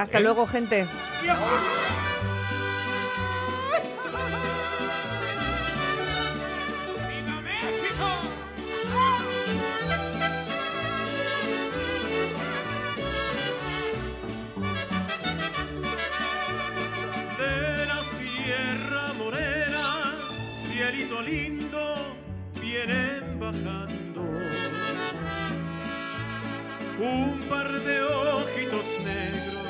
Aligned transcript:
Hasta 0.00 0.16
¿eh? 0.16 0.22
luego, 0.22 0.46
gente. 0.46 0.86
De 17.38 17.86
la 17.86 18.02
Sierra 18.02 19.12
Morena, 19.18 20.14
cielito 20.66 21.20
lindo, 21.20 22.16
vienen 22.58 23.38
bajando. 23.38 24.22
Un 26.98 27.38
par 27.50 27.70
de 27.70 28.02
ojitos 28.02 28.86
negros, 29.04 29.69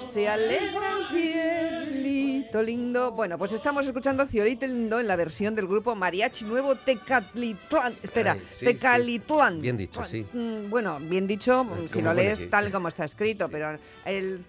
Se 0.00 0.28
alegran 0.28 1.06
cielito 1.10 2.62
lindo. 2.62 3.12
Bueno, 3.12 3.38
pues 3.38 3.52
estamos 3.52 3.86
escuchando 3.86 4.26
Cielito 4.26 4.66
lindo 4.66 4.98
en 5.00 5.06
la 5.08 5.16
versión 5.16 5.54
del 5.54 5.66
grupo 5.66 5.94
Mariachi 5.94 6.44
Nuevo 6.44 6.74
Tecalitlán. 6.74 7.94
Espera, 8.02 8.32
Ay, 8.32 8.42
sí, 8.58 8.64
Tecalitlán. 8.66 9.54
sí. 9.56 9.60
Bien 9.60 9.76
dicho, 9.76 10.04
sí. 10.04 10.26
Mm, 10.32 10.68
Bueno, 10.70 10.98
bien 11.00 11.26
dicho, 11.26 11.62
Eh, 11.62 11.88
si 11.88 12.02
lo 12.02 12.12
lees 12.14 12.48
tal 12.50 12.70
como 12.70 12.88
está 12.88 13.04
escrito, 13.04 13.48
pero 13.48 13.78
el 14.04 14.44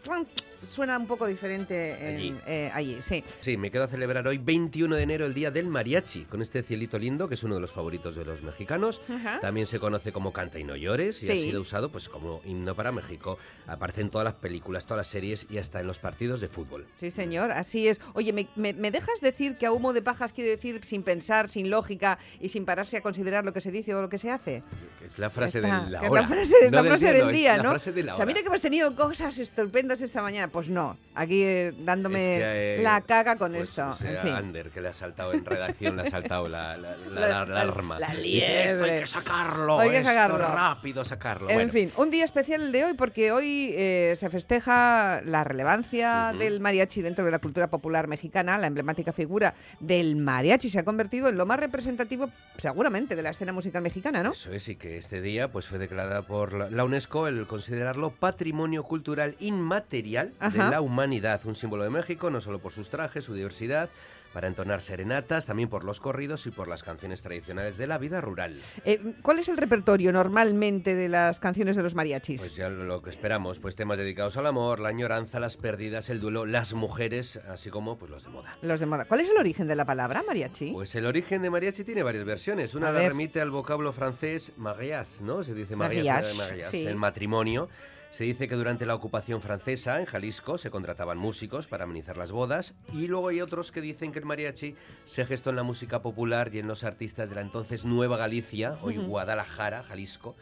suena 0.66 0.98
un 0.98 1.08
poco 1.08 1.28
diferente 1.28 1.92
en- 2.10 2.16
Allí. 2.18 2.36
eh, 2.48 2.72
allí, 2.74 2.98
sí. 3.02 3.24
Sí, 3.42 3.58
me 3.58 3.70
quedo 3.72 3.84
a 3.84 3.88
celebrar 3.88 4.28
hoy 4.28 4.38
21 4.38 4.96
de 4.96 5.04
enero 5.04 5.26
el 5.26 5.34
Día 5.34 5.52
del 5.52 5.68
Mariachi, 5.68 6.26
con 6.26 6.42
este 6.42 6.64
cielito 6.64 6.98
lindo 6.98 7.28
que 7.28 7.36
es 7.36 7.44
uno 7.44 7.56
de 7.56 7.62
los 7.62 7.72
favoritos 7.72 8.16
de 8.16 8.26
los 8.26 8.42
mexicanos. 8.42 9.02
También 9.42 9.68
se 9.68 9.80
conoce 9.80 10.12
como 10.12 10.32
Canta 10.34 10.60
y 10.60 10.64
no 10.64 10.76
llores 10.76 11.22
y 11.24 11.30
ha 11.30 11.34
Sí. 11.34 11.44
sido 11.44 11.62
usado 11.62 11.90
pues 11.90 12.10
como 12.10 12.42
himno 12.46 12.76
para 12.76 12.92
México. 12.92 13.38
Aparece 13.68 14.02
en 14.02 14.10
todas 14.10 14.26
las 14.26 14.36
películas, 14.36 14.86
todas 14.86 15.00
las 15.00 15.08
series 15.08 15.48
y 15.50 15.58
hasta 15.58 15.80
en 15.80 15.88
los 15.88 16.00
partidos 16.00 16.42
de 16.42 16.48
fútbol. 16.48 16.86
Sí, 16.98 17.12
señor, 17.12 17.52
así 17.52 17.88
es. 17.88 18.00
Oye, 18.14 18.34
¿me, 18.34 18.48
me, 18.56 18.74
me 18.74 18.92
dejas 18.92 19.20
decir 19.22 19.58
que 19.58 19.66
a 19.66 19.72
humo 19.72 19.94
de 19.94 20.02
pajas 20.02 20.34
quiere 20.34 20.50
decir 20.52 20.82
sin 20.86 21.04
pensar, 21.04 21.50
sin 21.50 21.70
lógica 21.70 22.20
y 22.40 22.50
sin 22.50 22.66
pararse 22.66 22.98
a 22.98 23.02
considerar 23.02 23.46
lo 23.46 23.54
que 23.54 23.62
se 23.62 23.72
dice 23.72 23.94
o 23.96 24.02
lo 24.02 24.10
que 24.10 24.18
se 24.18 24.30
hace? 24.32 24.64
Es 25.06 25.20
la 25.20 25.30
frase 25.30 25.62
de 25.62 25.68
la 25.68 26.02
hora. 26.10 26.22
la 26.22 26.28
frase, 26.28 26.56
No 26.66 26.78
la 26.78 26.82
del 26.84 26.92
frase 26.92 27.06
día, 27.06 27.14
del 27.14 27.26
no, 27.26 27.32
día, 27.32 27.58
la 27.58 27.64
¿no? 27.64 27.70
frase 27.72 27.92
de 27.92 28.04
la 28.04 28.14
o 28.14 28.18
sea, 28.18 28.26
mira 28.26 28.42
que 28.42 28.48
hemos 28.48 28.62
tenido 28.62 28.96
cosas 28.96 29.38
estupendas 29.38 30.02
esta 30.02 30.22
mañana. 30.22 30.52
Pues 30.54 30.70
no, 30.70 30.96
aquí 31.16 31.42
eh, 31.44 31.74
dándome 31.80 32.36
Es 32.38 32.42
que, 32.44 32.76
eh, 32.76 32.84
la 32.84 33.02
caga 33.02 33.38
con 33.38 33.54
pues, 33.54 33.70
esto. 33.70 33.90
o 33.90 33.96
sea, 33.96 34.12
en 34.12 34.20
fin. 34.20 34.34
Ander, 34.36 34.70
que 34.70 34.82
le 34.82 34.90
ha 34.90 34.94
saltado 34.94 35.34
en 35.34 35.44
redacción, 35.44 35.96
le 35.96 36.04
ha 36.04 36.10
saltado 36.12 36.48
la, 36.48 36.78
la, 36.78 36.96
la- 36.96 37.10
La- 37.10 37.20
la 37.22 37.46
la- 37.46 37.62
alarma. 37.64 37.98
la 37.98 38.10
Dice, 38.10 38.66
esto 38.66 38.84
hay 38.84 38.90
liebre. 38.92 39.00
que 39.02 39.08
sacarlo, 39.08 39.80
Hay 39.80 39.90
que 39.90 39.98
esto 39.98 40.10
sacarlo". 40.10 40.38
rápido 40.38 41.04
sacarlo. 41.04 41.50
En 41.50 41.56
Bueno, 41.56 41.72
fin, 41.74 41.92
un 41.98 42.12
día 42.12 42.24
especial 42.24 42.62
el 42.62 42.72
de 42.72 42.86
hoy 42.86 42.94
porque 42.94 43.32
hoy 43.32 43.74
eh, 43.76 44.14
se 44.16 44.30
festeja 44.30 45.22
la 45.26 45.44
relevancia 45.44 46.34
del 46.38 46.60
mariachi 46.60 47.02
dentro 47.02 47.26
de 47.26 47.32
la 47.32 47.40
cultura 47.40 47.68
popular 47.72 48.08
mexicana. 48.08 48.60
La 48.60 48.68
emblemática 48.68 49.12
figura 49.12 49.56
del 49.80 50.16
mariachi 50.18 50.70
se 50.70 50.78
ha 50.78 50.86
convertido 50.86 51.30
en 51.30 51.38
lo 51.38 51.48
más 51.48 51.60
representativo, 51.60 52.30
seguramente, 52.60 53.16
de 53.16 53.24
la 53.24 53.32
escena 53.32 53.54
musical 53.54 53.82
mexicana, 53.82 54.22
¿no? 54.22 54.34
Eso 54.34 54.54
es, 54.54 54.70
y 54.70 54.76
que 54.76 54.98
este 54.98 55.20
día 55.20 55.48
pues, 55.52 55.68
fue 55.68 55.80
declarada 55.80 56.22
por 56.22 56.72
la 56.72 56.84
UNESCO 56.84 57.28
el 57.28 57.48
considerarlo 57.48 58.12
patrimonio 58.12 58.84
cultural 58.84 59.36
inmaterial 59.40 60.32
Ajá. 60.48 60.66
de 60.66 60.72
la 60.72 60.82
humanidad, 60.82 61.42
un 61.46 61.56
símbolo 61.56 61.84
de 61.84 61.90
México, 61.90 62.30
no 62.30 62.42
solo 62.42 62.60
por 62.60 62.72
sus 62.72 62.90
trajes, 62.90 63.26
su 63.26 63.34
diversidad, 63.34 63.90
para 64.34 64.48
entonar 64.48 64.82
serenatas, 64.82 65.46
también 65.46 65.70
por 65.70 65.84
los 65.84 66.00
corridos 66.00 66.48
y 66.48 66.52
por 66.52 66.68
las 66.68 66.84
canciones 66.84 67.22
tradicionales 67.22 67.78
de 67.78 67.86
la 67.86 68.00
vida 68.00 68.20
rural. 68.20 68.60
Eh, 68.84 69.00
¿Cuál 69.22 69.40
es 69.40 69.48
el 69.48 69.58
repertorio 69.58 70.12
normalmente 70.12 70.96
de 70.96 71.08
las 71.08 71.40
canciones 71.40 71.76
de 71.76 71.84
los 71.84 71.94
mariachis? 71.94 72.42
Pues 72.42 72.56
ya 72.56 72.68
lo 72.70 73.02
que 73.04 73.12
esperamos, 73.12 73.60
pues 73.60 73.76
temas 73.76 73.98
dedicados 73.98 74.36
al 74.38 74.48
amor, 74.48 74.80
la 74.80 74.90
añoranza, 74.90 75.40
las 75.40 75.56
pérdidas, 75.56 76.10
el 76.10 76.20
duelo, 76.20 76.48
las 76.48 76.74
mujeres, 76.74 77.38
así 77.48 77.70
como 77.70 77.98
pues 77.98 78.10
los 78.10 78.24
de 78.24 78.30
moda. 78.30 78.52
Los 78.64 78.80
de 78.80 78.88
moda. 78.88 79.06
¿Cuál 79.06 79.20
es 79.20 79.30
el 79.30 79.38
origen 79.38 79.68
de 79.68 79.76
la 79.76 79.86
palabra 79.86 80.24
mariachi? 80.28 80.72
Pues 80.72 80.96
el 80.96 81.06
origen 81.06 81.44
de 81.44 81.52
mariachi 81.52 81.84
tiene 81.84 82.02
varias 82.02 82.26
versiones. 82.26 82.74
Una 82.74 82.92
la 82.92 83.08
remite 83.08 83.40
al 83.40 83.52
vocablo 83.52 83.94
francés 83.94 84.54
mariage, 84.58 85.22
¿no? 85.22 85.44
Se 85.44 85.54
dice 85.54 85.76
mariage, 85.76 86.10
Mariage, 86.10 86.38
mariage, 86.38 86.72
sí. 86.72 86.88
el 86.88 86.96
matrimonio. 86.96 87.70
Se 88.14 88.26
dice 88.26 88.48
que 88.48 88.54
durante 88.54 88.86
la 88.86 88.94
ocupación 88.94 89.42
francesa 89.42 90.00
en 90.00 90.06
Jalisco 90.06 90.60
se 90.60 90.70
contrataban 90.70 91.18
músicos 91.18 91.66
para 91.66 91.86
amenizar 91.86 92.16
las 92.16 92.32
bodas 92.32 92.76
y 92.94 93.08
luego 93.08 93.30
hay 93.30 93.42
otros 93.42 93.72
que 93.72 93.82
dicen 93.82 94.12
que 94.12 94.20
el 94.20 94.26
mariachi 94.26 94.76
se 95.04 95.26
gestó 95.26 95.50
en 95.50 95.56
la 95.56 95.64
música 95.64 96.04
popular 96.04 96.52
y 96.54 96.60
en 96.60 96.68
los 96.68 96.84
artistas 96.84 97.30
de 97.30 97.36
la 97.36 97.42
entonces 97.42 97.86
Nueva 97.86 98.18
Galicia, 98.18 98.78
hoy 98.84 98.98
Guadalajara, 98.98 99.82
Jalisco, 99.82 100.36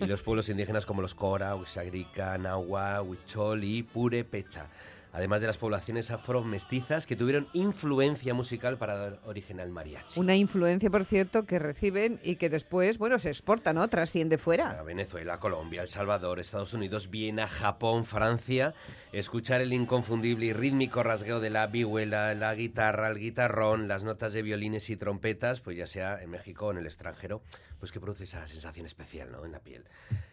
y 0.00 0.06
los 0.06 0.22
pueblos 0.22 0.48
indígenas 0.48 0.86
como 0.86 1.02
los 1.02 1.14
Cora, 1.14 1.54
Huixagrica, 1.56 2.38
Nahua, 2.38 3.02
Huichol 3.02 3.64
y 3.64 3.82
Purepecha. 3.82 4.68
Además 5.12 5.40
de 5.40 5.48
las 5.48 5.58
poblaciones 5.58 6.10
afro-mestizas 6.10 7.06
que 7.06 7.16
tuvieron 7.16 7.48
influencia 7.52 8.32
musical 8.32 8.78
para 8.78 8.96
dar 8.96 9.20
origen 9.24 9.58
al 9.58 9.70
mariachi. 9.70 10.20
Una 10.20 10.36
influencia, 10.36 10.88
por 10.88 11.04
cierto, 11.04 11.46
que 11.46 11.58
reciben 11.58 12.20
y 12.22 12.36
que 12.36 12.48
después, 12.48 12.98
bueno, 12.98 13.18
se 13.18 13.28
exporta, 13.28 13.72
¿no? 13.72 13.88
Trasciende 13.88 14.36
a 14.36 14.38
fuera. 14.38 14.82
Venezuela, 14.84 15.40
Colombia, 15.40 15.82
El 15.82 15.88
Salvador, 15.88 16.38
Estados 16.38 16.74
Unidos, 16.74 17.10
Viena, 17.10 17.48
Japón, 17.48 18.04
Francia, 18.04 18.74
escuchar 19.12 19.60
el 19.60 19.72
inconfundible 19.72 20.46
y 20.46 20.52
rítmico 20.52 21.02
rasgueo 21.02 21.40
de 21.40 21.50
la 21.50 21.66
vihuela, 21.66 22.32
la 22.34 22.54
guitarra, 22.54 23.08
el 23.08 23.18
guitarrón, 23.18 23.88
las 23.88 24.04
notas 24.04 24.32
de 24.32 24.42
violines 24.42 24.90
y 24.90 24.96
trompetas, 24.96 25.60
pues 25.60 25.76
ya 25.76 25.88
sea 25.88 26.22
en 26.22 26.30
México 26.30 26.66
o 26.66 26.70
en 26.70 26.78
el 26.78 26.86
extranjero, 26.86 27.42
pues 27.80 27.90
que 27.90 27.98
produce 27.98 28.24
esa 28.24 28.46
sensación 28.46 28.86
especial 28.86 29.32
¿no? 29.32 29.44
en 29.44 29.52
la 29.52 29.60
piel 29.60 29.84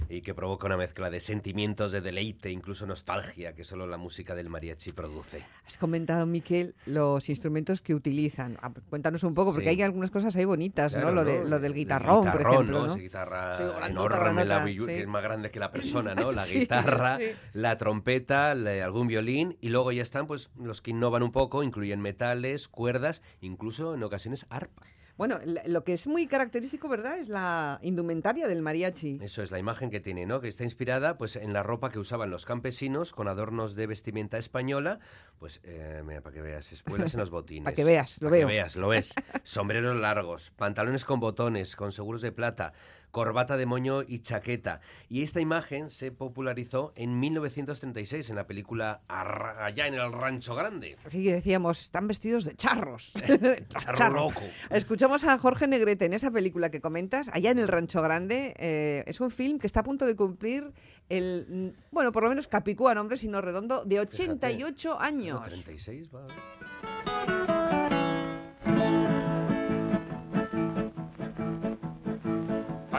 y 0.10 0.22
que 0.22 0.36
provoca 0.36 0.68
una 0.68 0.78
mezcla 0.78 1.10
de 1.10 1.20
sentimientos 1.20 1.92
de 1.92 2.02
deleite, 2.02 2.52
incluso 2.52 2.86
nostalgia, 2.86 3.56
que 3.56 3.64
solo 3.64 3.88
la 3.88 3.98
música 3.98 4.36
del 4.36 4.50
mariachi 4.50 4.67
produce. 4.94 5.44
Has 5.66 5.78
comentado, 5.78 6.26
Miquel, 6.26 6.76
los 6.86 7.30
instrumentos 7.30 7.82
que 7.82 7.94
utilizan. 7.96 8.58
Ah, 8.62 8.72
Cuéntanos 8.90 9.24
un 9.24 9.34
poco, 9.34 9.52
porque 9.52 9.66
Sí. 9.66 9.70
hay 9.76 9.82
algunas 9.82 10.12
cosas 10.12 10.36
ahí 10.36 10.46
bonitas, 10.46 10.94
Claro, 10.94 11.08
¿no? 11.08 11.14
Lo, 11.16 11.24
de, 11.24 11.44
del 11.60 11.64
El 11.64 11.74
guitarrón, 11.74 12.32
por 12.32 12.42
ejemplo, 12.42 12.64
¿no? 12.64 12.80
¿no? 12.80 12.86
Esa 12.88 12.98
guitarra 12.98 13.58
Sí, 13.58 13.64
grandota, 13.64 13.88
enorme, 14.18 14.46
la 14.46 14.66
sí. 14.66 14.78
que 14.86 15.00
es 15.02 15.08
más 15.08 15.24
grande 15.24 15.52
que 15.52 15.60
la 15.60 15.72
persona, 15.72 16.16
¿no? 16.16 16.32
La 16.32 16.46
guitarra, 16.46 17.18
la 17.54 17.78
trompeta, 17.78 18.54
la- 18.56 18.84
algún 18.84 19.08
violín 19.08 19.58
y 19.62 19.70
luego 19.70 19.92
ya 19.92 20.04
están 20.04 20.28
pues 20.28 20.50
los 20.58 20.82
que 20.82 20.92
innovan 20.92 21.24
un 21.24 21.32
poco, 21.32 21.64
incluyen 21.64 22.02
metales, 22.02 22.68
cuerdas, 22.68 23.22
incluso 23.42 23.96
en 23.96 24.04
ocasiones 24.04 24.46
arpa. 24.50 24.82
Bueno, 25.18 25.40
lo 25.66 25.84
que 25.84 25.94
es 25.94 26.06
muy 26.06 26.28
característico, 26.28 26.88
¿verdad? 26.88 27.18
Es 27.18 27.28
la 27.28 27.80
indumentaria 27.82 28.48
del 28.48 28.62
mariachi. 28.62 29.20
Eso 29.22 29.42
es 29.42 29.50
la 29.50 29.58
imagen 29.58 29.90
que 29.90 30.00
tiene, 30.00 30.28
¿no? 30.28 30.42
Que 30.42 30.48
está 30.48 30.64
inspirada 30.64 31.18
pues 31.18 31.36
en 31.36 31.54
la 31.54 31.64
ropa 31.64 31.90
que 31.90 31.98
usaban 31.98 32.30
los 32.30 32.46
campesinos 32.46 33.14
con 33.14 33.28
adornos 33.28 33.74
de 33.74 33.88
vestimenta 33.88 34.38
española, 34.38 35.00
pues 35.40 35.60
eh, 35.64 36.04
mira, 36.06 36.22
para 36.22 36.36
que 36.36 36.42
veas, 36.42 36.72
espuelas 36.72 37.16
en 37.16 37.20
los 37.20 37.30
botines. 37.32 37.66
Pa' 37.66 37.74
que 37.74 37.84
veas, 37.84 38.22
lo 38.22 38.30
Pa' 38.30 38.38
que 38.38 38.46
veas, 38.46 38.76
lo 38.76 38.90
ves. 38.90 39.16
Sombreros 39.44 40.00
largos, 40.00 40.52
pantalones 40.52 41.04
con 41.04 41.20
botones, 41.20 41.76
con 41.76 41.92
seguros 41.92 42.22
de 42.22 42.32
plata, 42.32 42.74
corbata 43.18 43.58
de 43.58 43.66
moño 43.66 44.04
y 44.08 44.20
chaqueta. 44.20 44.80
Y 45.10 45.24
esta 45.24 45.42
imagen 45.42 45.90
se 45.90 46.12
popularizó 46.12 46.94
en 46.96 47.20
1936 47.20 48.30
en 48.30 48.36
la 48.36 48.46
película 48.46 49.02
Arra- 49.08 49.66
Allá 49.66 49.88
en 49.88 49.96
el 49.96 50.12
Rancho 50.14 50.54
Grande. 50.54 50.98
Así 51.04 51.24
que 51.24 51.34
decíamos, 51.34 51.82
están 51.82 52.08
vestidos 52.08 52.46
de 52.46 52.54
charros. 52.56 53.12
Charro 53.96 54.10
loco. 54.28 54.42
Escuchamos 54.70 55.24
a 55.24 55.36
Jorge 55.40 55.66
Negrete 55.68 56.06
en 56.06 56.14
esa 56.14 56.30
película 56.30 56.70
que 56.70 56.80
comentas, 56.80 57.32
allá 57.34 57.50
en 57.50 57.58
el 57.58 57.68
Rancho 57.68 58.04
Grande. 58.04 58.54
eh, 58.60 59.04
es 59.08 59.20
un 59.20 59.32
film 59.32 59.58
que 59.58 59.66
está 59.66 59.80
a 59.80 59.84
punto 59.84 60.06
de 60.06 60.16
cumplir 60.16 60.72
el, 61.10 61.74
bueno, 61.90 62.12
por 62.12 62.22
lo 62.22 62.30
menos 62.30 62.48
capicúa 62.48 62.94
nombre, 62.94 63.18
sino 63.18 63.42
redondo, 63.42 63.84
de 63.84 64.00
88 64.00 65.00
años. 65.00 65.42
36, 65.44 66.08
va 66.14 66.28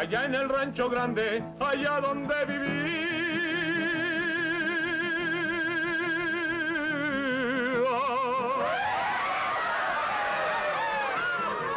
allá 0.08 0.24
en 0.24 0.34
el 0.34 0.48
rancho 0.48 0.88
grande, 0.88 1.44
allá 1.60 2.00
donde 2.00 2.44
vivía. 2.46 3.08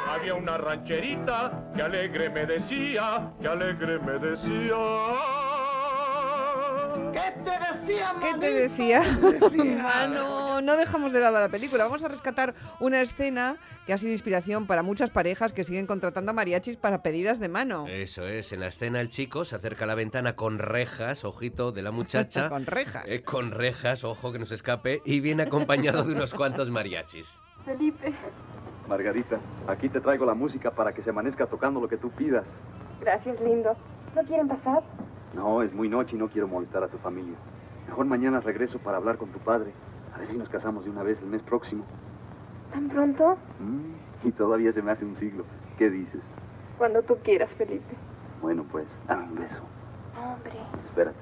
había 0.10 0.36
una 0.36 0.58
rancherita 0.58 1.52
que 1.76 1.82
alegre 1.82 2.30
me 2.30 2.46
decía, 2.46 3.32
que 3.42 3.48
alegre 3.48 4.00
me 4.00 4.14
decía. 4.20 4.76
¿Qué 7.12 7.34
te 7.44 7.52
decía, 7.52 8.14
¿Qué 8.22 8.28
te 8.28 8.38
manito? 8.38 8.46
decía? 8.46 9.02
Mano, 9.84 10.41
no 10.62 10.78
dejamos 10.78 11.12
de 11.12 11.20
lado 11.20 11.40
la 11.40 11.50
película. 11.50 11.86
Vamos 11.86 12.04
a 12.04 12.08
rescatar 12.08 12.54
una 12.80 13.02
escena 13.02 13.58
que 13.86 13.94
ha 13.94 13.98
sido 13.98 14.12
inspiración 14.12 14.68
para 14.68 14.84
muchas 14.84 15.10
parejas 15.10 15.54
que 15.54 15.64
siguen 15.64 15.88
contratando 15.88 16.32
a 16.32 16.34
mariachis 16.34 16.78
para 16.78 17.02
pedidas 17.02 17.40
de 17.40 17.50
mano. 17.50 17.88
Eso 17.88 18.28
es, 18.28 18.52
en 18.54 18.60
la 18.60 18.68
escena 18.68 19.02
el 19.02 19.10
chico 19.10 19.46
se 19.46 19.56
acerca 19.56 19.86
a 19.86 19.88
la 19.88 19.96
ventana 19.96 20.36
con 20.36 20.60
rejas, 20.60 21.26
ojito 21.26 21.72
de 21.72 21.82
la 21.82 21.92
muchacha. 21.92 22.50
Con 22.50 22.66
rejas. 22.66 23.06
Eh, 23.08 23.24
con 23.24 23.52
rejas, 23.52 24.04
ojo 24.04 24.32
que 24.32 24.40
no 24.40 24.46
se 24.46 24.56
escape, 24.56 25.02
y 25.06 25.20
viene 25.20 25.44
acompañado 25.44 26.04
de 26.04 26.14
unos 26.14 26.34
cuantos 26.34 26.70
mariachis. 26.70 27.40
Felipe, 27.66 28.14
Margarita, 28.88 29.40
aquí 29.68 29.88
te 29.90 30.02
traigo 30.02 30.26
la 30.26 30.34
música 30.34 30.72
para 30.72 30.94
que 30.94 31.02
se 31.02 31.12
amanezca 31.12 31.46
tocando 31.46 31.80
lo 31.80 31.88
que 31.88 31.98
tú 31.98 32.10
pidas. 32.12 32.46
gracias, 33.00 33.40
lindo. 33.42 33.76
¿No 34.16 34.24
quieren 34.24 34.48
pasar? 34.48 34.84
No, 35.34 35.62
es 35.62 35.72
muy 35.74 35.88
noche 35.88 36.16
y 36.16 36.20
no 36.20 36.28
quiero 36.28 36.48
molestar 36.48 36.84
a 36.84 36.88
tu 36.90 36.98
familia. 36.98 37.36
Mejor 37.88 38.06
mañana 38.06 38.40
regreso 38.42 38.80
para 38.80 38.98
hablar 38.98 39.18
con 39.18 39.30
tu 39.30 39.40
padre. 39.40 39.72
A 40.14 40.20
ver 40.20 40.28
si 40.28 40.38
nos 40.38 40.50
casamos 40.50 40.86
de 40.86 40.92
una 40.92 41.04
vez 41.04 41.20
el 41.22 41.28
mes 41.28 41.42
próximo. 41.42 41.86
¿Tan 42.72 42.90
pronto? 42.90 43.38
Mm, 43.60 44.28
y 44.28 44.32
todavía 44.32 44.72
se 44.72 44.82
me 44.82 44.92
hace 44.92 45.06
un 45.06 45.16
siglo. 45.16 45.46
¿Qué 45.78 45.90
dices? 45.90 46.22
Cuando 46.78 47.02
tú 47.04 47.18
quieras, 47.24 47.50
Felipe. 47.52 47.96
Bueno, 48.42 48.66
pues, 48.72 48.88
dame 49.08 49.24
un 49.26 49.36
beso. 49.36 49.62
Hombre. 50.18 50.54
Espérate. 50.86 51.20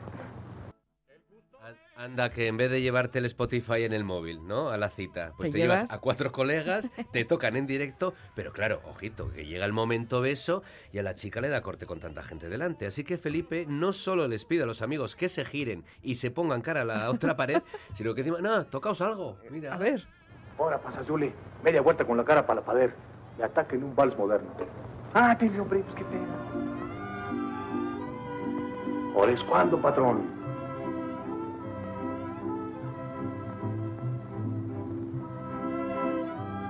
An- 2.00 2.12
Anda, 2.12 2.30
que 2.31 2.48
en 2.48 2.56
vez 2.57 2.72
de 2.72 2.81
llevarte 2.81 3.19
el 3.19 3.25
Spotify 3.25 3.84
en 3.84 3.92
el 3.94 4.04
móvil, 4.06 4.48
¿no? 4.48 4.69
A 4.69 4.78
la 4.78 4.90
cita, 4.90 5.34
pues 5.36 5.50
¿Te 5.50 5.54
te, 5.54 5.60
llevas 5.60 5.80
llevas? 5.81 5.94
a 5.94 6.00
cuatro 6.00 6.31
colegas, 6.31 6.90
te 7.12 7.25
tocan 7.25 7.56
en 7.57 7.68
directo, 7.68 8.13
pero 8.36 8.51
claro, 8.54 8.81
ojito, 8.86 9.30
que 9.31 9.46
llega 9.46 9.66
el 9.66 9.74
momento 9.74 10.22
beso 10.22 10.63
y 10.94 11.00
a 11.00 11.04
la 11.04 11.13
chica 11.13 11.42
le 11.42 11.50
da 11.50 11.62
corte 11.62 11.86
con 11.86 12.00
tanta 12.00 12.24
gente 12.24 12.48
delante. 12.50 12.86
Así 12.88 13.04
que 13.04 13.18
Felipe 13.18 13.66
no 13.68 13.92
solo 13.94 14.28
les 14.28 14.46
pide 14.46 14.63
a 14.63 14.66
los 14.66 14.81
amigos 14.81 15.16
que 15.16 15.28
se 15.30 15.44
giren 15.44 15.84
y 16.01 16.16
se 16.16 16.31
pongan 16.31 16.62
cara 16.62 16.81
a 16.81 16.86
la 16.86 17.10
otra 17.10 17.36
pared, 17.36 17.62
sino 17.96 18.16
que 18.16 18.22
encima, 18.22 18.40
no, 18.40 18.66
tocaos 18.66 19.02
algo, 19.02 19.38
mira. 19.52 19.74
A 19.74 19.78
ver. 19.78 20.07
Ahora 20.57 20.80
pasa, 20.81 21.04
Julie. 21.07 21.34
Media 21.63 21.81
vuelta 21.81 22.06
con 22.06 22.18
la 22.18 22.24
cara 22.24 22.45
para 22.45 22.62
la 22.62 22.66
pader. 22.66 22.94
Me 23.38 23.44
ataquen 23.44 23.84
un 23.84 23.95
vals 23.95 24.18
moderno. 24.18 24.50
Ah, 25.13 25.38
tiene 25.38 25.60
hombre, 25.60 25.80
pues 25.81 25.95
qué 25.95 26.06
pena. 26.06 26.28
¿Ahora 29.16 29.31
es 29.34 29.44
cuándo, 29.44 29.81
patrón? 29.81 30.38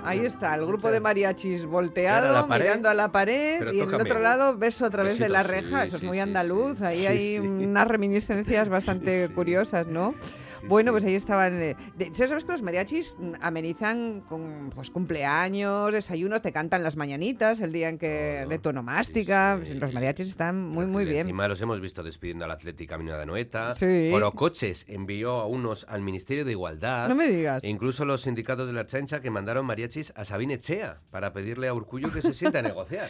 Ahí 0.10 0.26
está, 0.26 0.56
el 0.56 0.66
grupo 0.66 0.92
de 0.92 1.00
mariachis 1.00 1.64
a 1.64 1.68
volteado, 1.68 2.48
pared, 2.48 2.64
mirando 2.64 2.90
a 2.90 2.94
la 2.94 3.12
pared 3.12 3.72
y 3.72 3.82
en 3.82 3.90
el 3.90 4.02
otro 4.02 4.20
lado 4.20 4.58
beso 4.58 4.86
a 4.86 4.90
través 4.90 5.20
de 5.20 5.30
la 5.30 5.44
sí, 5.44 5.50
reja. 5.50 5.84
Eso 5.84 5.98
es 5.98 6.04
muy 6.04 6.20
andaluz. 6.20 6.82
Ahí 6.82 7.06
hay 7.06 7.40
unas 7.40 7.88
reminiscencias 7.88 8.70
bastante 8.70 9.30
curiosas, 9.30 9.88
¿no? 9.88 10.16
Sí, 10.62 10.68
bueno, 10.68 10.90
sí. 10.90 10.94
pues 10.94 11.06
ahí 11.06 11.16
estaban. 11.16 11.54
eh, 11.62 11.76
de- 11.98 12.14
¿Sabes 12.16 12.44
que 12.44 12.52
los 12.52 12.62
mariachis 12.62 13.16
mm, 13.18 13.34
amenizan 13.42 14.22
con 14.22 14.72
pues, 14.74 14.90
cumpleaños, 14.90 15.92
desayunos, 15.94 16.42
te 16.42 16.52
cantan 16.52 16.84
las 16.84 16.96
mañanitas 16.96 17.60
el 17.62 17.72
día 17.72 17.90
en 17.90 17.98
que 17.98 18.40
Todo. 18.42 18.50
de 18.50 18.60
tu 18.60 18.70
onomástica? 18.70 19.60
Sí, 19.64 19.74
sí. 19.74 19.80
Los 19.80 19.94
mariachis 19.94 20.28
están 20.28 20.60
muy, 20.68 20.86
muy 20.86 21.06
bien. 21.06 21.22
Encima 21.22 21.48
los 21.48 21.62
hemos 21.62 21.80
visto 21.82 22.04
despidiendo 22.04 22.46
al 22.46 22.52
Atlético 22.52 22.90
Camino 22.92 23.16
de 23.16 23.22
Anoeta. 23.24 23.74
Sí. 23.76 24.10
Foro 24.12 24.32
Coches 24.34 24.86
envió 24.88 25.32
a 25.40 25.46
unos 25.48 25.86
al 25.90 26.02
Ministerio 26.02 26.44
de 26.46 26.52
Igualdad. 26.52 27.08
No 27.10 27.16
me 27.16 27.28
digas. 27.28 27.64
E 27.64 27.70
incluso 27.70 28.06
los 28.06 28.22
sindicatos 28.22 28.68
de 28.68 28.74
la 28.74 28.86
chancha 28.86 29.22
que 29.22 29.30
mandaron 29.32 29.66
mariachis 29.66 30.12
a 30.16 30.26
Sabine 30.26 30.56
Echea 30.56 31.02
para 31.12 31.34
pedirle 31.34 31.68
a 31.68 31.74
Urcullo 31.74 32.12
que 32.12 32.22
se 32.22 32.34
sienta 32.34 32.60
a 32.60 32.62
negociar. 32.64 33.08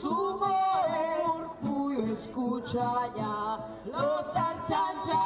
Su 0.00 0.10
orgullo 1.62 2.12
escucha 2.12 3.12
ya 3.16 3.58
los 3.86 4.36
archanchas. 4.36 5.16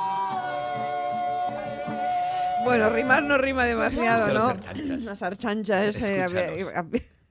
Bueno, 2.65 2.91
rimar 2.91 3.23
no 3.23 3.39
rima 3.39 3.65
demasiado, 3.65 4.33
¿no? 4.35 4.45
archanchas. 4.47 5.03
Las 5.03 5.23
archanchas. 5.23 5.97
eh, 6.03 6.27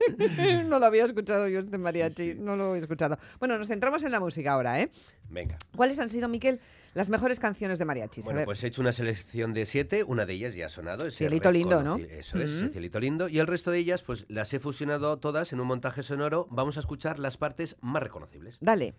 no 0.65 0.79
lo 0.79 0.85
había 0.85 1.05
escuchado 1.05 1.47
yo 1.47 1.59
este 1.59 1.77
mariachi, 1.77 2.33
no 2.35 2.55
lo 2.55 2.75
he 2.75 2.79
escuchado. 2.79 3.17
Bueno, 3.39 3.57
nos 3.57 3.67
centramos 3.67 4.01
en 4.03 4.11
la 4.11 4.19
música 4.19 4.53
ahora, 4.53 4.79
¿eh? 4.79 4.89
Venga. 5.29 5.57
¿Cuáles 5.75 5.99
han 5.99 6.09
sido, 6.09 6.27
Miquel, 6.27 6.59
las 6.93 7.09
mejores 7.09 7.39
canciones 7.39 7.79
de 7.79 7.85
mariachis? 7.85 8.25
A 8.25 8.27
Bueno, 8.27 8.37
ver. 8.39 8.45
pues 8.45 8.63
he 8.63 8.67
hecho 8.67 8.81
una 8.81 8.91
selección 8.91 9.53
de 9.53 9.65
siete, 9.65 10.03
una 10.03 10.25
de 10.25 10.33
ellas 10.33 10.55
ya 10.55 10.65
ha 10.65 10.69
sonado. 10.69 11.09
Cielito 11.11 11.51
lindo, 11.51 11.83
¿no? 11.83 11.97
Eso 11.97 12.39
es, 12.39 12.49
Mm. 12.51 12.57
ese 12.57 12.69
Cielito 12.69 12.99
lindo. 12.99 13.27
Y 13.29 13.39
el 13.39 13.47
resto 13.47 13.71
de 13.71 13.77
ellas, 13.79 14.01
pues 14.03 14.25
las 14.29 14.53
he 14.53 14.59
fusionado 14.59 15.17
todas 15.19 15.53
en 15.53 15.59
un 15.59 15.67
montaje 15.67 16.03
sonoro. 16.03 16.47
Vamos 16.51 16.77
a 16.77 16.79
escuchar 16.81 17.19
las 17.19 17.37
partes 17.37 17.77
más 17.81 18.03
reconocibles. 18.03 18.57
Dale. 18.61 18.95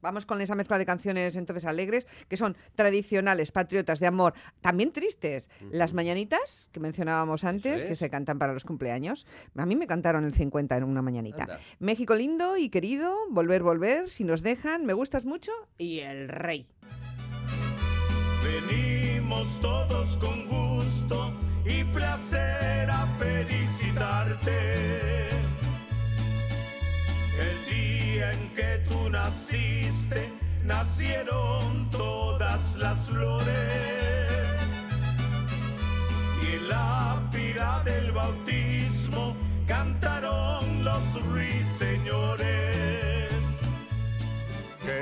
Vamos 0.00 0.26
con 0.26 0.38
esa 0.42 0.54
mezcla 0.54 0.76
de 0.76 0.84
canciones 0.84 1.34
entonces 1.34 1.64
alegres, 1.64 2.06
que 2.28 2.36
son 2.36 2.58
tradicionales, 2.74 3.52
patriotas, 3.52 4.00
de 4.00 4.06
amor, 4.06 4.34
también 4.60 4.92
tristes. 4.92 5.48
Las 5.70 5.94
mañanitas, 5.94 6.68
que 6.72 6.78
mencionábamos 6.80 7.42
antes, 7.44 7.86
que 7.86 7.94
se 7.94 8.10
cantan 8.10 8.38
para 8.38 8.52
los 8.52 8.64
cumpleaños. 8.64 9.26
A 9.56 9.64
mí 9.64 9.76
me 9.76 9.86
cantaron 9.86 10.24
el 10.24 10.34
50 10.34 10.76
en 10.76 10.84
una 10.84 11.00
mañanita. 11.00 11.44
Anda. 11.44 11.60
México 11.78 12.14
lindo 12.16 12.58
y 12.58 12.68
querido, 12.68 13.16
volver, 13.30 13.62
volver, 13.62 14.10
si 14.10 14.24
nos 14.24 14.42
dejan, 14.42 14.84
me 14.84 14.92
gustas 14.92 15.24
mucho, 15.24 15.52
y 15.78 16.00
el 16.00 16.28
rey. 16.28 16.66
Venimos 18.54 19.60
todos 19.60 20.16
con 20.18 20.46
gusto 20.46 21.32
y 21.64 21.82
placer 21.82 22.88
a 22.88 23.04
felicitarte. 23.18 25.28
El 27.36 27.66
día 27.66 28.32
en 28.32 28.54
que 28.54 28.78
tú 28.88 29.10
naciste, 29.10 30.30
nacieron 30.62 31.90
todas 31.90 32.76
las 32.76 33.08
flores. 33.08 34.72
Y 36.40 36.54
en 36.54 36.68
la 36.68 37.20
pira 37.32 37.82
del 37.84 38.12
bautismo 38.12 39.34
cantaron 39.66 40.84
los 40.84 41.22
ruiseñores. 41.24 42.73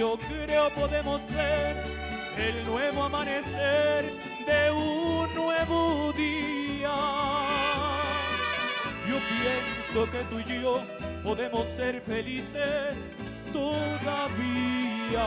Yo 0.00 0.16
creo 0.16 0.70
podemos 0.70 1.20
ver 1.30 1.76
el 2.38 2.64
nuevo 2.64 3.04
amanecer 3.04 4.10
de 4.46 4.70
un 4.70 5.34
nuevo 5.34 6.10
día. 6.14 6.88
Yo 9.06 9.18
pienso 9.28 10.10
que 10.10 10.24
tú 10.30 10.40
y 10.40 10.62
yo 10.62 10.80
podemos 11.22 11.66
ser 11.66 12.00
felices 12.00 13.18
todavía. 13.52 15.20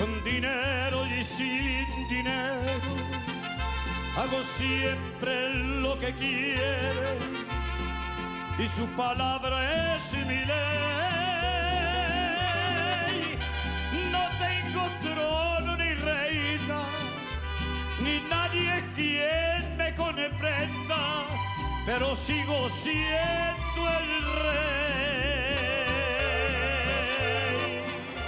Con 0.00 0.24
dinero 0.24 1.06
y 1.06 1.22
sin 1.22 2.08
dinero 2.08 2.50
siempre 4.44 5.54
lo 5.80 5.98
que 5.98 6.14
quiere 6.14 7.18
y 8.58 8.66
su 8.66 8.86
palabra 8.96 9.96
es 9.96 10.14
mi 10.26 10.44
ley. 10.44 10.56
No 14.10 14.22
tengo 14.38 14.88
trono 15.02 15.76
ni 15.76 15.94
reina, 15.94 16.80
ni 18.02 18.20
nadie 18.28 18.84
quien 18.94 19.76
me 19.76 19.94
comprenda, 19.94 21.24
pero 21.86 22.14
sigo 22.16 22.68
siendo 22.68 23.88
el 24.00 24.22
rey. 24.42 25.09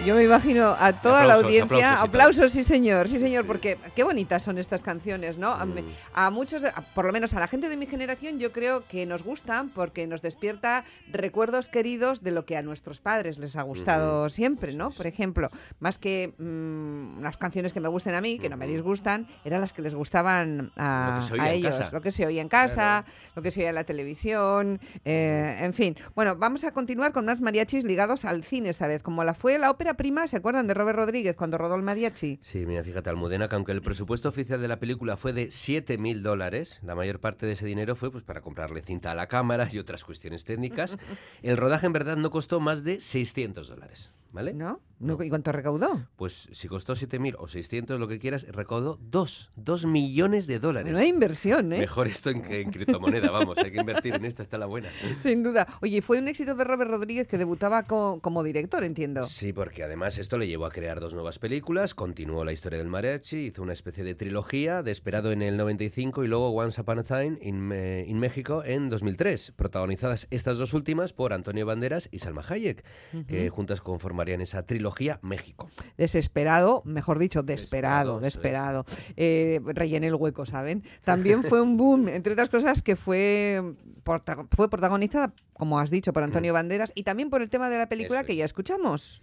Yo 0.05 0.17
me 0.17 0.25
imagino 0.25 0.75
a 0.81 0.93
toda 0.95 1.25
la 1.25 1.35
audiencia. 1.35 1.93
aplausos, 1.93 2.09
Aplausos, 2.09 2.53
sí 2.53 2.65
señor, 2.65 3.07
sí 3.09 3.21
señor, 3.21 3.47
porque 3.47 3.79
qué 3.95 4.03
bonitas 4.03 4.43
son 4.43 4.59
estas 4.59 4.83
canciones, 4.83 5.39
¿no? 5.39 5.51
A, 5.53 5.65
Mm. 5.65 5.75
a 6.13 6.31
muchos, 6.31 6.65
a- 6.65 6.73
por 6.95 7.05
lo 7.05 7.13
menos 7.13 7.35
a 7.35 7.39
la 7.39 7.47
gente 7.47 7.69
de 7.69 7.77
mi 7.77 7.87
generación, 7.87 8.41
yo 8.41 8.51
creo 8.51 8.85
que 8.89 9.07
nos 9.07 9.23
gustan 9.23 9.69
porque 9.71 10.09
nos 10.09 10.21
despierta 10.21 10.85
recuerdos 11.13 11.69
queridos 11.69 12.21
de 12.25 12.33
lo 12.33 12.45
que 12.45 12.57
a 12.57 12.63
nuestros 12.63 13.01
padres 13.01 13.39
les 13.39 13.55
ha 13.55 13.63
gustado 13.63 14.29
siempre, 14.29 14.73
¿no? 14.75 14.91
Por 14.91 15.07
ejemplo, 15.07 15.49
más 15.79 15.99
que 15.99 16.35
mm, 16.37 17.23
las 17.23 17.37
canciones 17.37 17.73
que 17.73 17.79
me 17.81 17.89
gusten 17.89 18.17
a 18.17 18.21
mí, 18.21 18.41
que 18.41 18.49
no 18.49 18.57
me 18.57 18.67
disgustan, 18.67 19.29
eran 19.45 19.61
las 19.61 19.73
que 19.73 19.83
les 19.83 19.95
gustaban 19.95 20.73
a, 20.77 21.25
Lo 21.31 21.45
ellos, 21.45 21.93
lo 21.93 22.01
que 22.01 22.11
se 22.11 22.27
oía 22.27 22.43
en 22.43 22.49
casa, 22.49 23.05
lo 23.37 23.43
que 23.43 23.53
se 23.53 23.61
oía 23.61 23.69
en 23.69 23.77
la 23.77 23.85
televisión, 23.85 24.81
eh, 25.05 25.59
en 25.61 25.73
fin. 25.75 25.97
Bueno, 26.17 26.35
vamos 26.35 26.65
a 26.65 26.73
continuar 26.73 27.13
con 27.13 27.25
más 27.25 27.41
mariachis 27.41 27.85
ligados 27.85 28.25
al 28.25 28.43
cine 28.43 28.71
esta 28.71 28.89
vez, 28.89 29.01
como 29.05 29.23
la 29.23 29.35
fue 29.35 29.59
la 29.59 29.71
ópera 29.71 29.92
prima, 29.95 30.27
¿se 30.27 30.37
acuerdan 30.37 30.67
de 30.67 30.75
Robert 30.75 30.99
Rodríguez 30.99 31.37
cuando 31.37 31.59
rodó 31.59 31.75
el 31.75 31.83
mariachi? 31.83 32.39
Sí, 32.43 32.67
mira, 32.67 32.83
fíjate, 32.83 33.11
Almudena, 33.11 33.49
que 33.49 33.55
aunque 33.55 33.73
el 33.73 33.83
presupuesto 33.83 34.29
oficial 34.29 34.61
de 34.61 34.69
la 34.69 34.79
película 34.79 35.17
fue 35.17 35.33
de 35.33 35.51
7 35.51 35.99
mil 35.99 36.23
dólares, 36.23 36.81
la 36.83 36.95
mayor 36.95 37.21
parte 37.21 37.47
de 37.47 37.53
ese 37.53 37.67
dinero 37.67 37.97
fue 37.97 38.11
pues 38.11 38.25
para 38.25 38.41
comprarle 38.41 38.83
cinta 38.83 39.11
a 39.11 39.15
la 39.15 39.29
cámara 39.29 39.69
y 39.71 39.79
otras 39.79 40.05
cuestiones 40.05 40.45
técnicas. 40.45 40.97
El 41.43 41.57
rodaje 41.57 41.87
en 41.87 41.93
verdad 41.93 42.17
no 42.17 42.31
costó 42.31 42.61
más 42.61 42.85
de 42.85 43.01
600 43.01 43.69
dólares, 43.69 44.11
¿vale? 44.33 44.55
¿No? 44.55 44.81
¿Y 45.21 45.29
cuánto 45.31 45.51
recaudó? 45.51 46.07
Pues 46.15 46.49
si 46.53 46.69
costó 46.69 46.95
7 46.95 47.19
mil 47.19 47.35
o 47.41 47.49
600, 47.49 47.99
lo 47.99 48.07
que 48.07 48.21
quieras, 48.21 48.47
recaudó 48.49 49.01
2, 49.03 49.51
2 49.57 49.85
millones 49.87 50.47
de 50.47 50.61
dólares. 50.61 50.93
No 50.93 50.99
hay 51.01 51.09
inversión, 51.09 51.73
¿eh? 51.73 51.81
Mejor 51.81 52.07
esto 52.07 52.31
en 52.31 52.41
que 52.41 52.61
en 52.61 52.71
criptomoneda, 52.71 53.33
vamos, 53.33 53.59
hay 53.59 53.73
que 53.73 53.81
invertir 53.81 54.15
en 54.15 54.25
esto, 54.25 54.43
está 54.45 54.59
la 54.59 54.67
buena. 54.67 54.91
Sin 55.19 55.43
duda. 55.43 55.67
Oye, 55.81 56.03
fue 56.03 56.21
un 56.21 56.29
éxito 56.29 56.55
de 56.55 56.63
Robert 56.63 56.89
Rodríguez 56.89 57.27
que 57.27 57.37
debutaba 57.37 57.83
co- 57.83 58.21
como 58.21 58.45
director, 58.45 58.85
entiendo. 58.85 59.25
Sí, 59.25 59.53
porque 59.53 59.83
además 59.83 60.19
esto 60.19 60.39
le 60.39 60.47
llevó 60.47 60.67
a 60.67 60.71
crear 60.71 61.01
dos 61.01 61.15
nuevas 61.15 61.41
películas, 61.41 61.97
continuó 61.97 62.45
la 62.45 62.53
historia 62.53 62.79
del 62.79 62.87
mariachi, 62.89 63.39
hizo 63.47 63.61
una 63.63 63.73
especie 63.73 64.05
de 64.05 64.15
trilogía, 64.15 64.85
Desperado 64.85 65.33
en 65.33 65.43
el 65.43 65.57
95 65.57 66.23
y 66.23 66.29
luego 66.29 66.51
Once 66.51 66.81
Upon 66.81 67.01
a 67.01 67.03
Time 67.05 67.39
in, 67.43 67.59
Me- 67.61 68.05
in 68.07 68.21
México 68.21 68.63
en 68.65 68.89
2003, 68.89 69.51
protagonizadas 69.57 70.29
estas 70.31 70.59
dos 70.59 70.75
últimas 70.75 71.13
por 71.13 71.33
Antonio 71.33 71.67
Banderas 71.67 72.09
y 72.13 72.21
Salma 72.21 72.45
Hayek, 72.49 72.85
que 73.27 73.49
juntas 73.51 73.81
conformarían 74.23 74.41
esa 74.41 74.63
trilogía 74.65 75.19
México. 75.23 75.69
Desesperado, 75.97 76.83
mejor 76.85 77.19
dicho, 77.19 77.43
desesperado, 77.43 78.21
Desesperado, 78.21 78.85
desesperado. 78.85 79.15
Eh, 79.17 79.61
rellené 79.75 80.07
el 80.09 80.15
hueco, 80.15 80.47
¿saben? 80.47 80.83
También 81.05 81.43
fue 81.43 81.61
un 81.61 81.77
boom, 81.77 82.09
entre 82.09 82.33
otras 82.35 82.49
cosas, 82.49 82.83
que 82.83 82.95
fue, 82.97 83.61
porta- 84.05 84.47
fue 84.55 84.69
protagonizada, 84.71 85.33
como 85.53 85.79
has 85.79 85.91
dicho, 85.91 86.13
por 86.13 86.23
Antonio 86.23 86.53
Banderas 86.53 86.93
y 86.95 87.03
también 87.03 87.31
por 87.31 87.43
el 87.43 87.51
tema 87.51 87.69
de 87.69 87.79
la 87.79 87.89
película 87.89 88.21
Eso 88.21 88.27
que 88.27 88.33
es. 88.33 88.39
ya 88.39 88.45
escuchamos. 88.45 89.23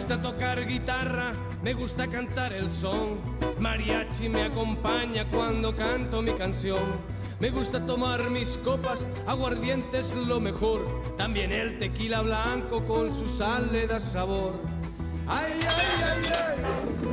Gusta 0.00 0.22
tocar 0.22 0.66
guitarra, 0.66 1.34
me 1.62 1.74
gusta 1.74 2.06
cantar 2.06 2.54
el 2.54 2.70
son. 2.70 3.20
Mariachi 3.58 4.30
me 4.30 4.44
acompaña 4.44 5.28
cuando 5.28 5.76
canto 5.76 6.22
mi 6.22 6.32
canción. 6.32 6.80
Me 7.38 7.50
gusta 7.50 7.84
tomar 7.84 8.30
mis 8.30 8.56
copas, 8.56 9.06
aguardiente 9.26 9.98
es 9.98 10.14
lo 10.14 10.40
mejor. 10.40 10.80
También 11.18 11.52
el 11.52 11.76
tequila 11.76 12.22
blanco 12.22 12.82
con 12.86 13.14
su 13.14 13.28
sal 13.28 13.68
le 13.72 13.86
da 13.86 14.00
sabor. 14.00 14.79
Ay, 15.32 15.52
ay, 15.52 16.02
ay, 16.04 16.32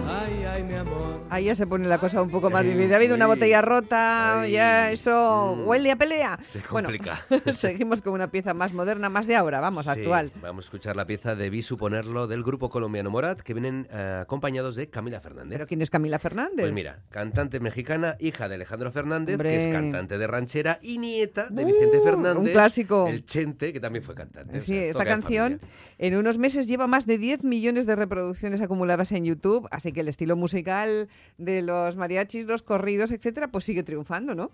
ay, 0.08 0.34
ay, 0.40 0.44
ay, 0.46 0.64
mi 0.64 0.74
amor. 0.74 1.18
Ahí 1.30 1.46
ya 1.46 1.56
se 1.56 1.68
pone 1.68 1.86
la 1.88 1.98
cosa 2.00 2.22
un 2.22 2.30
poco 2.30 2.50
más 2.50 2.64
difícil. 2.64 2.92
Ha 2.94 2.96
habido 2.96 3.14
una 3.14 3.28
botella 3.28 3.62
rota, 3.62 4.48
ya 4.48 4.90
eso 4.92 5.56
mm. 5.58 5.68
huele 5.68 5.92
a 5.92 5.96
pelea. 5.98 6.40
Se 6.46 6.62
bueno, 6.72 6.88
complica. 6.88 7.20
seguimos 7.54 8.02
con 8.02 8.14
una 8.14 8.32
pieza 8.32 8.54
más 8.54 8.74
moderna, 8.74 9.10
más 9.10 9.28
de 9.28 9.36
ahora, 9.36 9.60
vamos, 9.60 9.84
Sí, 9.84 9.92
actual. 9.92 10.32
Vamos 10.42 10.66
a 10.66 10.68
escuchar 10.68 10.96
la 10.96 11.06
pieza 11.06 11.36
Debí 11.36 11.62
suponerlo 11.62 12.28
del 12.28 12.44
grupo 12.44 12.70
colombiano 12.70 13.10
Morat, 13.12 13.42
que 13.42 13.54
vienen 13.54 13.88
eh, 13.92 14.20
acompañados 14.22 14.76
de 14.76 14.90
Camila 14.90 15.20
Fernández. 15.20 15.52
¿Pero 15.58 15.68
quién 15.68 15.82
es 15.82 15.90
Camila 15.90 16.18
Fernández? 16.18 16.62
Pues 16.62 16.74
mira, 16.74 17.02
cantante 17.10 17.60
mexicana, 17.60 18.16
hija 18.20 18.48
de 18.48 18.56
Alejandro 18.56 18.92
Fernández, 18.92 19.36
Hombre. 19.36 19.50
que 19.50 19.58
es 19.58 19.68
cantante 19.68 20.18
de 20.18 20.28
ranchera 20.28 20.80
y 20.82 20.98
nieta 20.98 21.48
de 21.50 21.64
Uh, 21.64 21.68
Vicente 21.68 22.00
Fernández. 22.02 22.38
un 22.38 22.48
clásico. 22.48 23.08
El 23.10 23.26
Chente, 23.26 23.74
que 23.74 23.80
también 23.82 24.04
fue 24.04 24.16
cantante. 24.16 24.58
o 24.58 24.62
Sí, 24.62 24.74
sea, 24.74 24.84
esta 24.92 25.06
canción 25.06 25.60
en 26.00 26.16
unos 26.16 26.38
meses 26.38 26.68
lleva 26.68 26.88
más 26.88 27.06
de 27.06 27.18
10 27.18 27.44
millones 27.44 27.86
de 27.86 27.96
reproducciones 28.08 28.62
acumuladas 28.62 29.12
en 29.12 29.26
YouTube, 29.26 29.68
así 29.72 29.92
que 29.92 30.00
el 30.00 30.08
estilo 30.08 30.36
musical 30.36 31.10
de 31.38 31.62
los 31.62 31.96
mariachis, 31.96 32.46
los 32.46 32.64
corridos, 32.64 33.12
etcétera, 33.12 33.50
pues 33.50 33.66
sigue 33.66 33.84
triunfando, 33.84 34.34
¿no? 34.34 34.50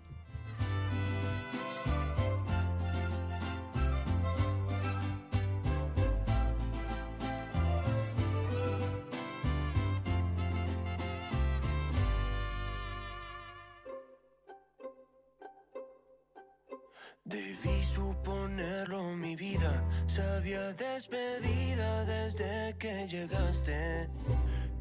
Suponerlo, 18.54 19.16
mi 19.16 19.34
vida 19.34 19.82
se 20.06 20.22
había 20.22 20.72
despedida 20.74 22.04
desde 22.04 22.74
que 22.78 23.06
llegaste. 23.08 24.08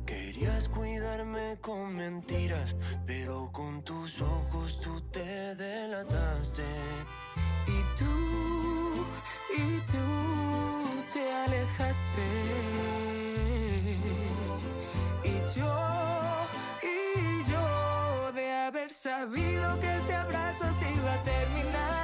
Querías 0.05 0.67
cuidarme 0.67 1.57
con 1.59 1.95
mentiras, 1.95 2.75
pero 3.05 3.49
con 3.51 3.81
tus 3.83 4.21
ojos 4.21 4.79
tú 4.79 5.01
te 5.11 5.55
delataste. 5.55 6.63
Y 7.67 7.97
tú, 7.97 9.05
y 9.57 9.79
tú 9.91 11.03
te 11.13 11.33
alejaste. 11.45 12.21
Y 15.23 15.57
yo, 15.57 15.75
y 16.83 17.51
yo 17.51 18.31
de 18.33 18.53
haber 18.53 18.91
sabido 18.91 19.79
que 19.79 19.97
ese 19.97 20.13
abrazo 20.13 20.65
se 20.73 20.91
iba 20.91 21.13
a 21.13 21.23
terminar, 21.23 22.02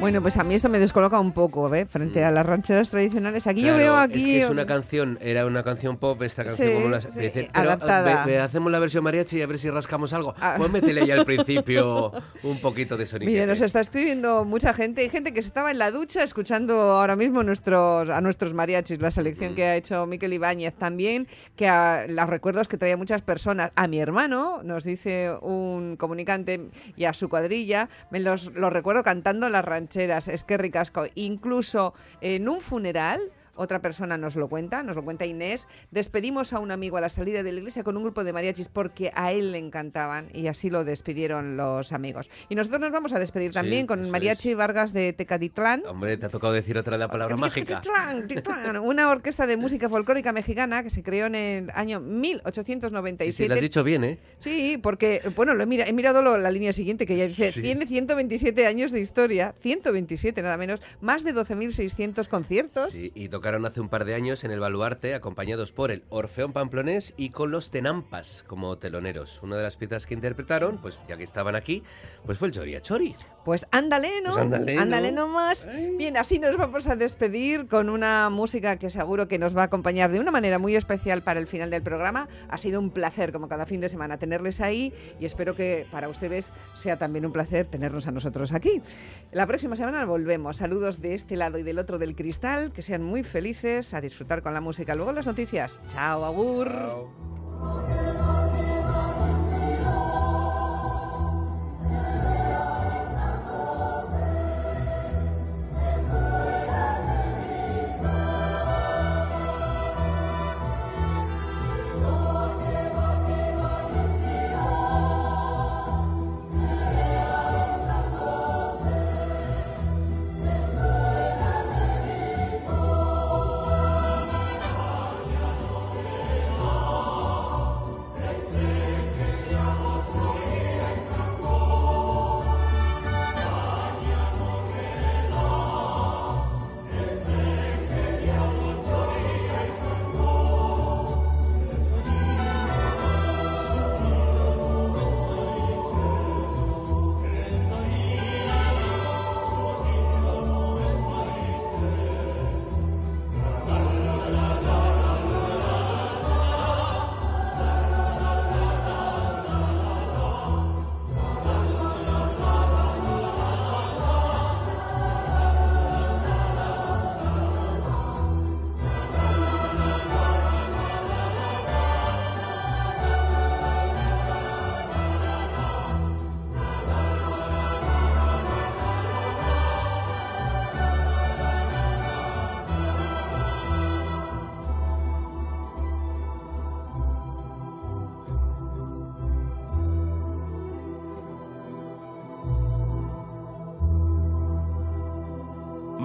Bueno, 0.00 0.22
pues 0.22 0.38
a 0.38 0.44
mí 0.44 0.54
esto 0.54 0.70
me 0.70 0.78
descoloca 0.78 1.20
un 1.20 1.32
poco, 1.32 1.72
¿eh? 1.74 1.84
Frente 1.84 2.24
a 2.24 2.30
las 2.30 2.46
rancheras 2.46 2.88
tradicionales. 2.88 3.46
Aquí 3.46 3.60
yo 3.60 3.74
Mm. 3.74 3.76
Claro, 3.76 3.78
veo 3.92 3.94
Es 4.02 4.08
aquí... 4.08 4.24
que 4.24 4.40
es 4.42 4.48
una 4.50 4.64
canción, 4.64 5.18
era 5.20 5.44
una 5.44 5.62
canción 5.62 5.98
pop, 5.98 6.22
esta 6.22 6.42
canción 6.42 6.68
Sí, 6.68 6.74
como 6.74 6.88
las. 6.88 7.04
sí, 7.04 7.20
dice, 7.20 7.40
eh, 7.42 7.48
pero, 7.52 7.68
adaptada. 7.68 8.24
ve- 8.24 8.32
ve, 8.32 8.38
hacemos 8.38 8.72
la 8.72 8.78
versión 8.78 9.04
mariachi 9.04 9.36
y 9.38 9.42
a 9.42 9.46
ver 9.46 9.58
si 9.58 9.68
rascamos 9.68 10.14
algo. 10.14 10.34
Ah. 10.40 10.54
Pues 10.56 10.70
métele 10.70 11.06
ya 11.06 11.16
al 11.16 11.26
principio 11.26 12.12
un 12.42 12.60
poquito 12.62 12.96
de 12.96 13.04
sonido. 13.04 13.30
Mire, 13.30 13.46
nos 13.46 13.60
está 13.60 13.80
escribiendo 13.80 14.46
mucha 14.46 14.72
gente. 14.72 15.02
Hay 15.02 15.10
gente 15.10 15.34
que 15.34 15.42
se 15.42 15.48
estaba 15.48 15.70
en 15.70 15.76
la 15.78 15.90
ducha 15.90 16.22
escuchando 16.22 16.72
ahora 16.80 17.14
mismo 17.14 17.42
nuestros, 17.42 18.08
a 18.08 18.22
nuestros 18.22 18.54
mariachis, 18.54 19.00
la 19.02 19.10
selección 19.10 19.54
que 19.54 19.64
ha 19.64 19.76
hecho 19.76 20.06
Miquel 20.06 20.32
Ibáñez 20.32 20.72
también, 20.76 21.28
que 21.56 21.68
a 21.68 22.06
los 22.08 22.26
recuerdos 22.26 22.68
que 22.68 22.78
traía 22.78 22.96
muchas 22.96 23.20
personas. 23.20 23.70
A 23.76 23.86
mi 23.86 24.00
hermano, 24.00 24.62
nos 24.64 24.82
dice 24.82 25.30
un 25.42 25.96
comunicante, 25.98 26.70
y 26.96 27.04
a 27.04 27.12
su 27.12 27.28
cuadrilla, 27.28 27.90
me 28.10 28.18
los, 28.20 28.50
los 28.54 28.72
recuerdo 28.72 29.02
cantando 29.02 29.46
las 29.50 29.62
rancheras. 29.62 29.89
Es 29.96 30.44
que 30.44 30.56
ricasco. 30.56 31.06
Incluso 31.14 31.94
en 32.20 32.48
un 32.48 32.60
funeral 32.60 33.20
otra 33.60 33.80
persona 33.82 34.16
nos 34.16 34.36
lo 34.36 34.48
cuenta, 34.48 34.82
nos 34.82 34.96
lo 34.96 35.04
cuenta 35.04 35.26
Inés. 35.26 35.66
Despedimos 35.90 36.52
a 36.52 36.58
un 36.58 36.70
amigo 36.70 36.96
a 36.96 37.00
la 37.00 37.08
salida 37.08 37.42
de 37.42 37.52
la 37.52 37.58
iglesia 37.58 37.84
con 37.84 37.96
un 37.96 38.02
grupo 38.02 38.24
de 38.24 38.32
mariachis 38.32 38.68
porque 38.68 39.10
a 39.14 39.32
él 39.32 39.52
le 39.52 39.58
encantaban 39.58 40.28
y 40.32 40.46
así 40.46 40.70
lo 40.70 40.84
despidieron 40.84 41.56
los 41.56 41.92
amigos. 41.92 42.30
Y 42.48 42.54
nosotros 42.54 42.80
nos 42.80 42.90
vamos 42.90 43.12
a 43.12 43.18
despedir 43.18 43.50
Sí, 43.50 43.54
también 43.54 43.86
con 43.86 44.00
eso 44.02 44.10
Mariachi 44.10 44.54
Vargas 44.54 44.92
de 44.92 45.12
Tecatitlán. 45.12 45.82
Hombre, 45.86 46.16
te 46.16 46.26
ha 46.26 46.28
tocado 46.28 46.52
decir 46.52 46.78
otra 46.78 46.92
de 46.92 46.98
la 46.98 47.08
palabra 47.08 47.36
mágica. 47.36 47.82
Una 48.82 49.10
orquesta 49.10 49.46
de 49.46 49.56
música 49.56 49.88
folclórica 49.88 50.32
mexicana 50.32 50.82
que 50.82 50.90
se 50.90 51.02
creó 51.02 51.26
en 51.26 51.34
el 51.34 51.70
año 51.74 52.00
1897. 52.00 53.32
Sí, 53.32 53.42
sí, 53.44 53.48
lo 53.48 53.54
has 53.54 53.60
dicho 53.60 53.84
bien, 53.84 54.04
¿eh? 54.04 54.18
Sí, 54.38 54.78
porque, 54.82 55.20
bueno, 55.36 55.54
lo 55.54 55.62
he, 55.62 55.66
mira- 55.66 55.86
he 55.86 55.92
mirado 55.92 56.22
lo- 56.22 56.36
la 56.38 56.50
línea 56.50 56.72
siguiente, 56.72 57.06
que 57.06 57.16
ya 57.16 57.26
dice, 57.26 57.52
Sí. 57.52 57.62
tiene 57.62 57.86
127 57.86 58.66
años 58.66 58.92
de 58.92 59.00
historia, 59.00 59.54
127 59.60 60.42
nada 60.42 60.56
menos, 60.56 60.80
más 61.00 61.24
de 61.24 61.32
12.600 61.34 62.28
conciertos. 62.28 62.90
Sí, 62.90 63.12
y 63.14 63.28
tocaron 63.50 63.66
hace 63.66 63.80
un 63.80 63.88
par 63.88 64.04
de 64.04 64.14
años 64.14 64.44
en 64.44 64.52
el 64.52 64.60
Baluarte, 64.60 65.12
acompañados 65.12 65.72
por 65.72 65.90
el 65.90 66.04
Orfeón 66.08 66.52
Pamplonés 66.52 67.14
y 67.16 67.30
con 67.30 67.50
los 67.50 67.70
Tenampas 67.70 68.44
como 68.46 68.78
teloneros. 68.78 69.42
Una 69.42 69.56
de 69.56 69.64
las 69.64 69.76
piezas 69.76 70.06
que 70.06 70.14
interpretaron, 70.14 70.78
pues 70.78 71.00
ya 71.08 71.16
que 71.16 71.24
estaban 71.24 71.56
aquí, 71.56 71.82
pues 72.24 72.38
fue 72.38 72.46
el 72.46 72.54
Choria 72.54 72.80
Chori. 72.80 73.16
Pues 73.44 73.66
ándale, 73.72 74.20
¿no? 74.22 74.34
Pues 74.34 74.78
ándale, 74.78 75.10
¿no? 75.10 75.26
nomás. 75.26 75.66
Bien, 75.98 76.16
así 76.16 76.38
nos 76.38 76.56
vamos 76.56 76.86
a 76.86 76.94
despedir 76.94 77.66
con 77.66 77.88
una 77.88 78.30
música 78.30 78.76
que 78.76 78.88
seguro 78.88 79.26
que 79.26 79.40
nos 79.40 79.56
va 79.56 79.62
a 79.62 79.64
acompañar 79.64 80.12
de 80.12 80.20
una 80.20 80.30
manera 80.30 80.60
muy 80.60 80.76
especial 80.76 81.22
para 81.22 81.40
el 81.40 81.48
final 81.48 81.70
del 81.70 81.82
programa. 81.82 82.28
Ha 82.50 82.58
sido 82.58 82.78
un 82.78 82.90
placer, 82.90 83.32
como 83.32 83.48
cada 83.48 83.66
fin 83.66 83.80
de 83.80 83.88
semana, 83.88 84.16
tenerles 84.16 84.60
ahí 84.60 84.92
y 85.18 85.24
espero 85.24 85.56
que 85.56 85.88
para 85.90 86.08
ustedes 86.08 86.52
sea 86.76 86.98
también 86.98 87.26
un 87.26 87.32
placer 87.32 87.66
tenernos 87.66 88.06
a 88.06 88.12
nosotros 88.12 88.52
aquí. 88.52 88.80
La 89.32 89.48
próxima 89.48 89.74
semana 89.74 90.04
volvemos. 90.04 90.58
Saludos 90.58 91.00
de 91.00 91.14
este 91.14 91.34
lado 91.34 91.58
y 91.58 91.64
del 91.64 91.80
otro 91.80 91.98
del 91.98 92.14
cristal. 92.14 92.70
Que 92.72 92.82
sean 92.82 93.02
muy 93.02 93.24
felices, 93.30 93.94
a 93.94 94.00
disfrutar 94.00 94.42
con 94.42 94.54
la 94.54 94.60
música. 94.60 94.94
Luego 94.94 95.12
las 95.12 95.26
noticias. 95.26 95.80
Chao, 95.88 96.24
agur. 96.24 96.70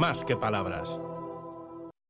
Más 0.06 0.24
que 0.24 0.38
palabras. 0.38 1.00